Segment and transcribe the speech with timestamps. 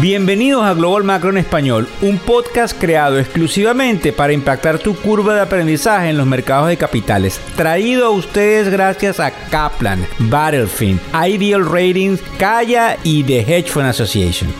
[0.00, 5.40] Bienvenidos a Global Macro en Español, un podcast creado exclusivamente para impactar tu curva de
[5.40, 7.40] aprendizaje en los mercados de capitales.
[7.56, 14.54] Traído a ustedes gracias a Kaplan, Battlefield, Ideal Ratings, Kaya y The Hedge Fund Association.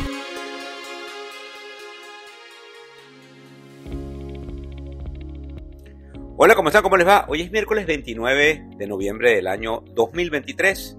[6.37, 6.83] Hola, ¿cómo están?
[6.83, 7.27] ¿Cómo les va?
[7.29, 10.97] Hoy es miércoles 29 de noviembre del año 2023.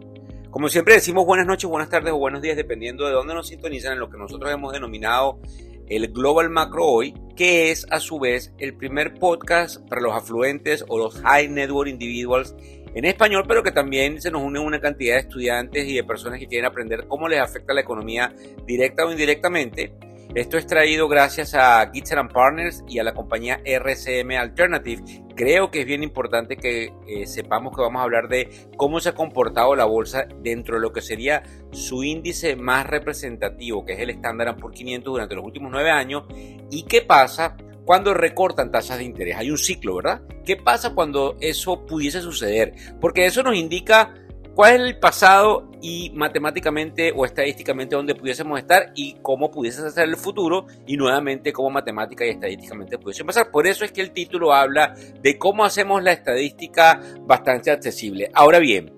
[0.52, 3.93] Como siempre decimos buenas noches, buenas tardes o buenos días, dependiendo de dónde nos sintonizan
[3.93, 5.39] en lo que nosotros hemos denominado
[5.88, 10.84] el Global Macro Hoy, que es a su vez el primer podcast para los afluentes
[10.88, 12.55] o los High Network Individuals
[12.95, 16.40] en español, pero que también se nos une una cantidad de estudiantes y de personas
[16.40, 18.34] que quieren aprender cómo les afecta la economía
[18.66, 19.93] directa o indirectamente
[20.36, 25.02] esto es traído gracias a Gitzer Partners y a la compañía RCM Alternative.
[25.36, 29.10] Creo que es bien importante que eh, sepamos que vamos a hablar de cómo se
[29.10, 34.00] ha comportado la bolsa dentro de lo que sería su índice más representativo, que es
[34.00, 36.26] el Standard Poor's 500 durante los últimos nueve años,
[36.70, 39.36] y qué pasa cuando recortan tasas de interés.
[39.36, 40.21] Hay un ciclo, ¿verdad?
[40.46, 42.76] ¿Qué pasa cuando eso pudiese suceder?
[43.02, 44.14] Porque eso nos indica
[44.60, 50.10] cuál es el pasado y matemáticamente o estadísticamente dónde pudiésemos estar y cómo pudiese ser
[50.10, 53.52] el futuro y nuevamente cómo matemática y estadísticamente pudiese pasar.
[53.52, 58.32] Por eso es que el título habla de cómo hacemos la estadística bastante accesible.
[58.34, 58.91] Ahora bien,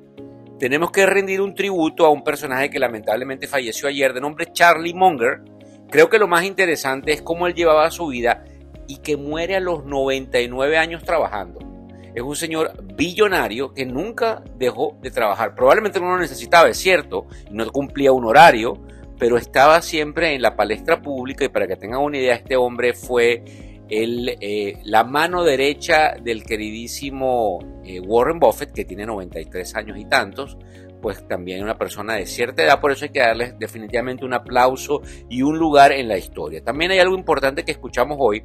[0.58, 4.96] tenemos que rendir un tributo a un personaje que lamentablemente falleció ayer de nombre Charlie
[4.96, 5.44] Munger.
[5.92, 8.46] Creo que lo más interesante es cómo él llevaba su vida
[8.88, 11.71] y que muere a los 99 años trabajando
[12.14, 15.56] es un señor billonario que nunca dejó de trabajar.
[15.56, 18.82] Probablemente no lo necesitaba, es cierto, no cumplía un horario,
[19.18, 22.94] pero estaba siempre en la palestra pública y para que tengan una idea, este hombre
[22.94, 23.44] fue
[23.90, 30.06] el, eh, la mano derecha del queridísimo eh, Warren Buffett, que tiene 93 años y
[30.06, 30.58] tantos,
[31.02, 35.02] pues también una persona de cierta edad, por eso hay que darle definitivamente un aplauso
[35.30, 36.64] y un lugar en la historia.
[36.64, 38.44] También hay algo importante que escuchamos hoy,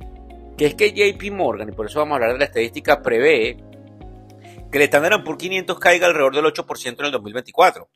[0.57, 3.57] que es que JP Morgan, y por eso vamos a hablar de la estadística, prevé
[4.71, 7.89] que el Standard por 500 caiga alrededor del 8% en el 2024.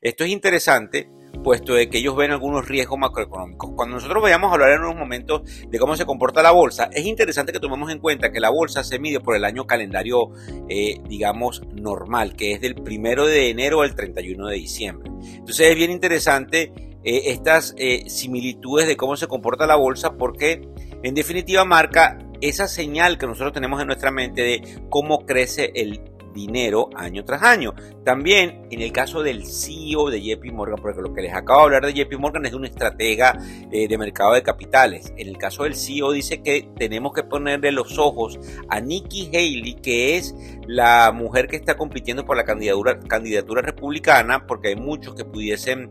[0.00, 1.10] Esto es interesante,
[1.42, 3.72] puesto de que ellos ven algunos riesgos macroeconómicos.
[3.74, 7.04] Cuando nosotros vayamos a hablar en unos momentos de cómo se comporta la bolsa, es
[7.04, 10.30] interesante que tomemos en cuenta que la bolsa se mide por el año calendario,
[10.68, 15.10] eh, digamos, normal, que es del primero de enero al 31 de diciembre.
[15.34, 20.60] Entonces es bien interesante eh, estas eh, similitudes de cómo se comporta la bolsa porque
[21.02, 26.00] en definitiva marca esa señal que nosotros tenemos en nuestra mente de cómo crece el
[26.38, 27.74] dinero año tras año.
[28.04, 31.76] También en el caso del CEO de JP Morgan, porque lo que les acabo de
[31.76, 33.38] hablar de JP Morgan es de un estratega
[33.72, 35.12] eh, de mercado de capitales.
[35.16, 38.38] En el caso del CEO dice que tenemos que ponerle los ojos
[38.68, 40.34] a Nikki Haley, que es
[40.66, 45.88] la mujer que está compitiendo por la candidatura, candidatura republicana, porque hay muchos que pudiesen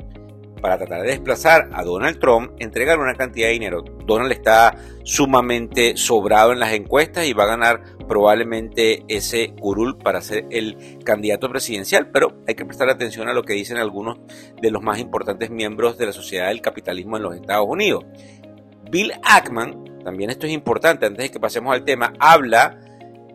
[0.61, 3.83] para tratar de desplazar a Donald Trump, entregar una cantidad de dinero.
[4.05, 10.21] Donald está sumamente sobrado en las encuestas y va a ganar probablemente ese curul para
[10.21, 14.19] ser el candidato presidencial, pero hay que prestar atención a lo que dicen algunos
[14.61, 18.05] de los más importantes miembros de la sociedad del capitalismo en los Estados Unidos.
[18.89, 22.79] Bill Ackman, también esto es importante antes de que pasemos al tema, habla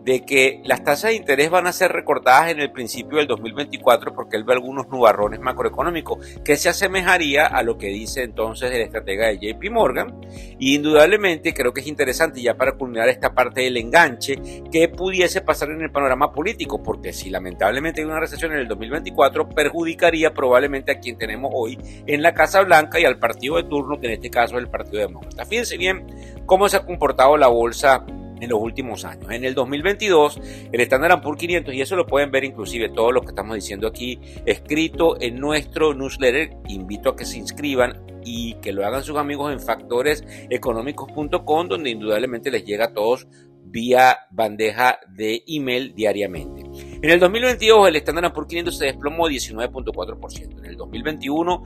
[0.04, 4.14] de que las tasas de interés van a ser recortadas en el principio del 2024
[4.14, 8.80] porque él ve algunos nubarrones macroeconómicos que se asemejaría a lo que dice entonces el
[8.80, 10.20] estratega de JP Morgan
[10.58, 14.40] y indudablemente creo que es interesante ya para culminar esta parte del enganche
[14.70, 18.68] que pudiese pasar en el panorama político porque si lamentablemente hay una recesión en el
[18.68, 23.64] 2024 perjudicaría probablemente a quien tenemos hoy en la Casa Blanca y al partido de
[23.64, 25.44] turno que en este caso es el Partido Demócrata.
[25.44, 26.06] Fíjense bien
[26.46, 28.04] cómo se ha comportado la bolsa
[28.42, 29.30] en los últimos años.
[29.30, 30.40] En el 2022,
[30.72, 33.86] el Standard Poor's 500, y eso lo pueden ver inclusive todo lo que estamos diciendo
[33.86, 39.16] aquí, escrito en nuestro newsletter, invito a que se inscriban y que lo hagan sus
[39.16, 43.28] amigos en factoreseconómicos.com, donde indudablemente les llega a todos
[43.64, 46.64] vía bandeja de email diariamente.
[47.00, 51.62] En el 2022 el Standard Poor's 500 se desplomó 19.4%, en el 2021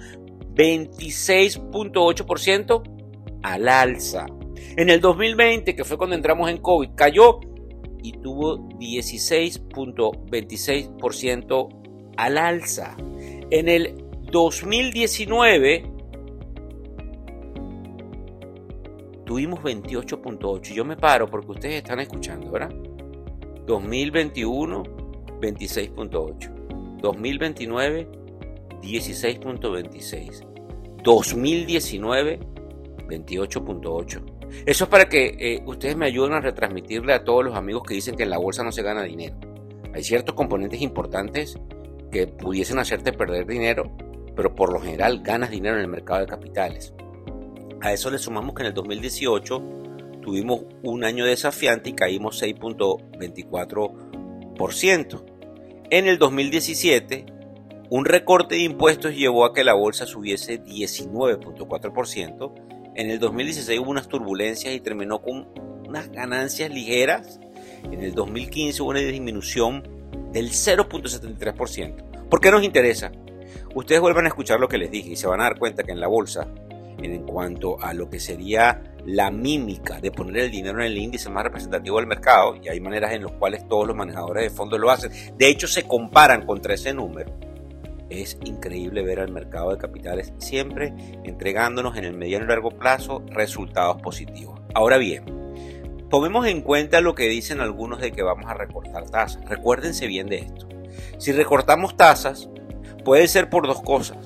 [0.54, 2.82] 26.8%
[3.42, 4.27] al alza.
[4.76, 7.41] En el 2020, que fue cuando entramos en COVID, cayó
[8.03, 11.68] y tuvo 16.26%
[12.16, 12.97] al alza.
[13.50, 15.84] En el 2019
[19.24, 20.72] tuvimos 28.8.
[20.72, 22.74] Yo me paro porque ustedes están escuchando, ¿verdad?
[23.66, 24.82] 2021,
[25.41, 26.50] 26.8.
[27.00, 28.09] 2029,
[28.80, 30.47] 16.26.
[31.02, 32.41] 2019,
[33.09, 34.35] 28.8.
[34.65, 37.95] Eso es para que eh, ustedes me ayuden a retransmitirle a todos los amigos que
[37.95, 39.37] dicen que en la bolsa no se gana dinero.
[39.95, 41.59] Hay ciertos componentes importantes
[42.10, 43.95] que pudiesen hacerte perder dinero,
[44.34, 46.95] pero por lo general ganas dinero en el mercado de capitales.
[47.81, 49.63] A eso le sumamos que en el 2018
[50.22, 55.25] tuvimos un año desafiante y caímos 6.24%.
[55.91, 57.27] En el 2017,
[57.91, 62.75] un recorte de impuestos llevó a que la bolsa subiese 19.4%.
[62.97, 65.48] En el 2016 hubo unas turbulencias y terminó con
[65.87, 67.39] unas ganancias ligeras.
[67.84, 69.83] En el 2015 hubo una disminución
[70.33, 72.28] del 0.73%.
[72.31, 73.13] ¿Por qué nos interesa?
[73.75, 75.93] Ustedes vuelvan a escuchar lo que les dije y se van a dar cuenta que
[75.93, 76.48] en la bolsa,
[77.03, 81.28] en cuanto a lo que sería la mímica de poner el dinero en el índice
[81.28, 84.81] más representativo del mercado, y hay maneras en las cuales todos los manejadores de fondos
[84.81, 87.31] lo hacen, de hecho se comparan contra ese número,
[88.10, 90.92] es increíble ver al mercado de capitales siempre
[91.24, 94.60] entregándonos en el mediano y largo plazo resultados positivos.
[94.74, 95.24] Ahora bien,
[96.10, 99.44] tomemos en cuenta lo que dicen algunos de que vamos a recortar tasas.
[99.47, 100.68] Recuérdense bien de esto.
[101.18, 102.48] Si recortamos tasas,
[103.04, 104.18] puede ser por dos cosas.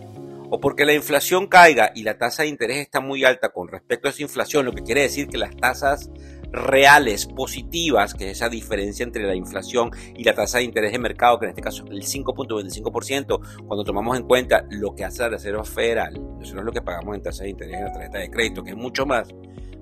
[0.52, 4.08] O porque la inflación caiga y la tasa de interés está muy alta con respecto
[4.08, 6.10] a esa inflación, lo que quiere decir que las tasas
[6.52, 10.98] reales positivas, que es esa diferencia entre la inflación y la tasa de interés de
[10.98, 15.22] mercado, que en este caso es el 5.25%, cuando tomamos en cuenta lo que hace
[15.22, 17.92] la Reserva Federal, eso no es lo que pagamos en tasa de interés en la
[17.92, 19.28] tarjeta de crédito, que es mucho más.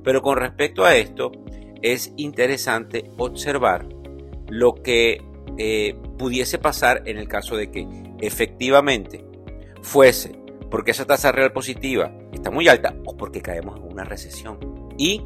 [0.02, 1.32] Pero con respecto a esto,
[1.82, 3.86] es interesante observar
[4.48, 5.22] lo que
[5.58, 7.86] eh, pudiese pasar en el caso de que
[8.20, 9.24] efectivamente
[9.82, 10.38] fuese
[10.70, 14.58] porque esa tasa real positiva está muy alta o porque caemos en una recesión.
[14.98, 15.22] Y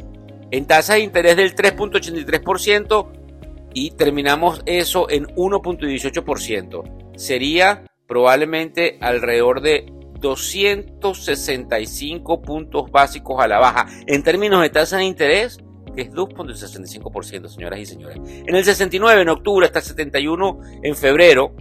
[0.50, 3.12] en tasa de interés del 3.83%
[3.74, 7.16] y terminamos eso en 1.18%.
[7.16, 13.86] Sería probablemente alrededor de 265 puntos básicos a la baja.
[14.06, 15.58] En términos de tasa de interés,
[15.94, 18.20] que es 2.65%, señoras y señores.
[18.24, 21.54] En el 69, en octubre, hasta el 71, en febrero,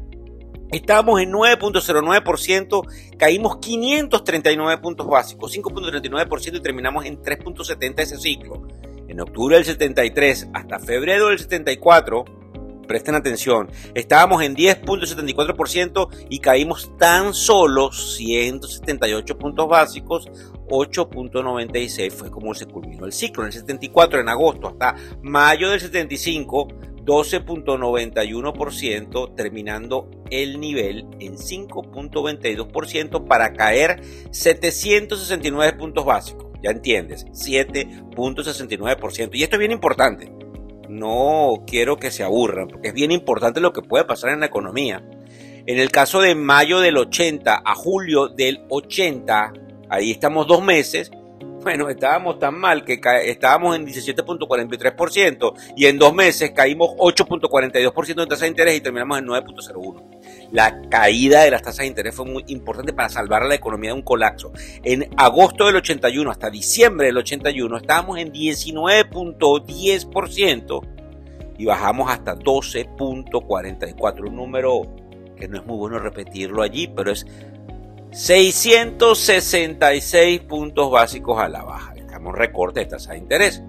[0.72, 8.68] Estábamos en 9.09%, caímos 539 puntos básicos, 5.39% y terminamos en 3.70 ese ciclo.
[9.08, 12.26] En octubre del 73 hasta febrero del 74,
[12.88, 20.28] presten atención, estábamos en 10.74% y caímos tan solo 178 puntos básicos,
[20.68, 23.44] 8.96 fue como se culminó el ciclo.
[23.44, 26.68] En el 74, en agosto, hasta mayo del 75,
[27.06, 36.48] 12.91%, terminando el nivel en 5.22% para caer 769 puntos básicos.
[36.64, 39.30] Ya entiendes, 7.69%.
[39.34, 40.32] Y esto es bien importante.
[40.90, 44.46] No quiero que se aburran, porque es bien importante lo que puede pasar en la
[44.48, 45.04] economía.
[45.68, 49.54] En el caso de mayo del 80 a julio del 80,
[49.90, 51.12] ahí estamos dos meses,
[51.66, 58.30] bueno, estábamos tan mal que estábamos en 17.43% y en dos meses caímos 8.42% en
[58.30, 60.52] tasa de interés y terminamos en 9.01%.
[60.52, 63.90] La caída de las tasas de interés fue muy importante para salvar a la economía
[63.90, 64.52] de un colapso.
[64.84, 70.88] En agosto del 81 hasta diciembre del 81 estábamos en 19.10%
[71.58, 74.84] y bajamos hasta 12.44, un número
[75.36, 77.26] que no es muy bueno repetirlo allí, pero es
[78.16, 81.94] 666 puntos básicos a la baja.
[81.98, 83.62] Estamos recorte de tasa de interés.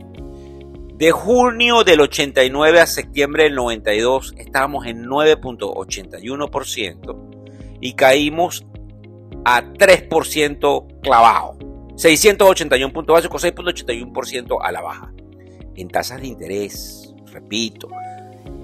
[0.94, 8.64] De junio del 89 a septiembre del 92 estábamos en 9.81% y caímos
[9.44, 11.58] a 3% clavado.
[11.96, 15.12] 681 puntos básicos, 6.81% a la baja.
[15.74, 17.88] En tasas de interés, repito.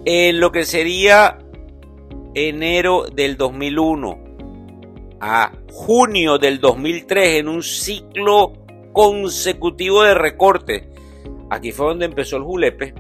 [0.05, 1.39] En lo que sería
[2.35, 4.22] enero del 2001
[5.25, 8.55] a junio del 2003 en un ciclo
[8.93, 10.91] consecutivo de recorte.
[11.49, 12.93] Aquí fue donde empezó el julepe,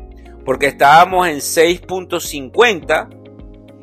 [0.45, 3.09] porque estábamos en 6.50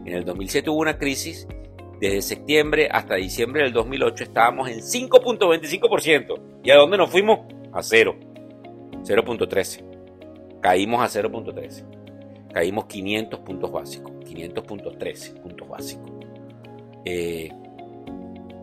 [0.06, 1.48] En el 2007 hubo una crisis.
[2.00, 6.40] Desde septiembre hasta diciembre del 2008 estábamos en 5.25%.
[6.62, 7.40] ¿Y a dónde nos fuimos?
[7.72, 8.16] A cero.
[9.02, 10.60] 0.13.
[10.60, 12.52] Caímos a 0.13.
[12.52, 14.12] Caímos 500 puntos básicos.
[14.12, 16.10] 500.13 puntos básicos.
[17.04, 17.50] Eh,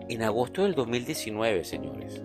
[0.07, 2.21] en agosto del 2019, señores,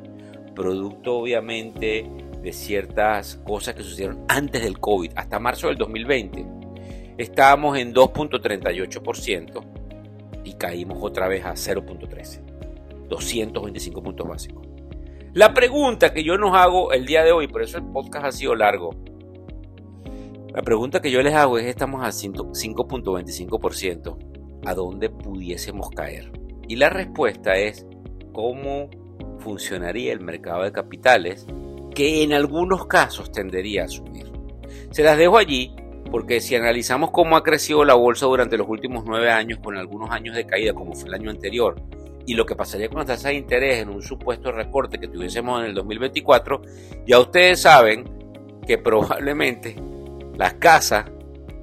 [0.54, 2.06] producto obviamente
[2.40, 6.46] de ciertas cosas que sucedieron antes del COVID, hasta marzo del 2020,
[7.18, 9.79] estábamos en 2.38%
[10.44, 14.66] y caímos otra vez a 0.13, 225 puntos básicos.
[15.32, 18.32] La pregunta que yo nos hago el día de hoy, por eso el podcast ha
[18.32, 18.90] sido largo,
[20.52, 26.32] la pregunta que yo les hago es, estamos a 5.25%, ¿a dónde pudiésemos caer?
[26.66, 27.86] Y la respuesta es,
[28.32, 28.90] ¿cómo
[29.38, 31.46] funcionaría el mercado de capitales
[31.94, 34.32] que en algunos casos tendería a subir?
[34.90, 35.72] Se las dejo allí
[36.10, 40.10] porque si analizamos cómo ha crecido la bolsa durante los últimos nueve años con algunos
[40.10, 41.80] años de caída como fue el año anterior
[42.26, 45.60] y lo que pasaría con las tasas de interés en un supuesto recorte que tuviésemos
[45.60, 46.62] en el 2024,
[47.06, 48.04] ya ustedes saben
[48.66, 49.74] que probablemente
[50.36, 51.06] las casas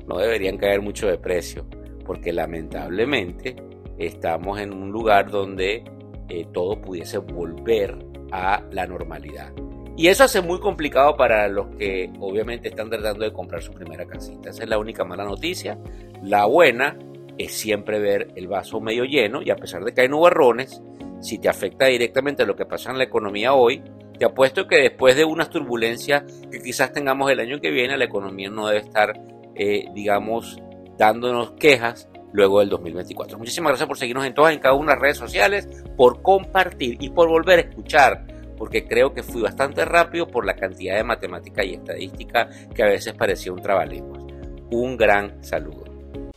[0.08, 1.66] no deberían caer mucho de precio,
[2.06, 3.56] porque lamentablemente
[3.98, 5.84] estamos en un lugar donde
[6.30, 7.98] eh, todo pudiese volver
[8.32, 9.54] a la normalidad.
[9.98, 14.06] Y eso hace muy complicado para los que obviamente están tratando de comprar su primera
[14.06, 14.52] casita.
[14.52, 15.80] Esa es la única mala noticia.
[16.22, 16.96] La buena
[17.40, 20.84] es siempre ver el vaso medio lleno y a pesar de que hay nubarrones,
[21.20, 23.82] si te afecta directamente lo que pasa en la economía hoy,
[24.20, 28.06] te apuesto que después de unas turbulencias que quizás tengamos el año que viene, la
[28.06, 29.20] economía no debe estar,
[29.56, 30.62] eh, digamos,
[30.98, 33.38] dándonos quejas luego del 2024.
[33.40, 36.98] Muchísimas gracias por seguirnos en todas, en cada una de las redes sociales, por compartir
[37.00, 41.04] y por volver a escuchar, porque creo que fui bastante rápido por la cantidad de
[41.04, 44.24] matemática y estadística que a veces parecía un trabalenguas.
[44.70, 45.86] Un gran saludo.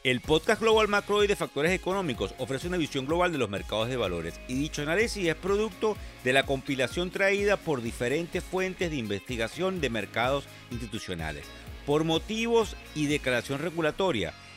[0.02, 3.90] El podcast Global Macro y de Factores Económicos ofrece una visión global de los mercados
[3.90, 8.96] de valores y dicho análisis es producto de la compilación traída por diferentes fuentes de
[8.96, 11.44] investigación de mercados institucionales.
[11.84, 14.32] Por motivos y declaración regulatoria,